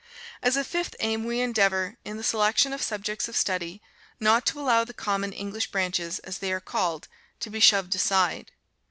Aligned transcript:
As 0.41 0.57
a 0.57 0.63
fifth 0.63 0.95
aim, 0.99 1.25
we 1.25 1.41
endeavor, 1.41 1.95
in 2.03 2.17
the 2.17 2.23
selection 2.23 2.73
of 2.73 2.81
subjects 2.81 3.27
of 3.27 3.37
study, 3.37 3.83
not 4.19 4.47
to 4.47 4.59
allow 4.59 4.83
the 4.83 4.95
common 4.95 5.31
English 5.31 5.67
branches, 5.69 6.17
as 6.17 6.39
they 6.39 6.51
are 6.51 6.59
called, 6.59 7.07
to 7.39 7.51
be 7.51 7.59
shoved 7.59 7.93
aside. 7.93 8.51